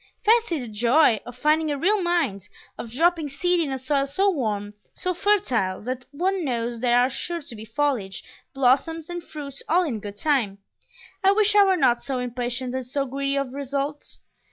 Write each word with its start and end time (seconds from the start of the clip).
Fancy 0.25 0.59
the 0.59 0.67
joy 0.67 1.19
of 1.27 1.37
finding 1.37 1.69
a 1.69 1.77
real 1.77 2.01
mind; 2.01 2.49
of 2.75 2.89
dropping 2.89 3.29
seed 3.29 3.59
in 3.59 3.69
a 3.71 3.77
soil 3.77 4.07
so 4.07 4.31
warm, 4.31 4.73
so 4.95 5.13
fertile, 5.13 5.79
that 5.83 6.05
one 6.09 6.43
knows 6.43 6.79
there 6.79 6.97
are 6.97 7.07
sure 7.07 7.39
to 7.39 7.55
be 7.55 7.65
foliage, 7.65 8.23
blossoms, 8.51 9.11
and 9.11 9.23
fruit 9.23 9.61
all 9.69 9.83
in 9.83 9.99
good 9.99 10.17
time! 10.17 10.57
I 11.23 11.33
wish 11.33 11.55
I 11.55 11.61
were 11.63 11.77
not 11.77 12.01
so 12.01 12.17
impatient 12.17 12.73
and 12.73 12.83
so 12.83 13.05
greedy 13.05 13.35
of 13.37 13.53
results! 13.53 14.21